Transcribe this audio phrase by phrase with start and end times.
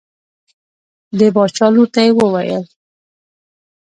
[1.17, 2.63] د باچا لور ته یې وویل.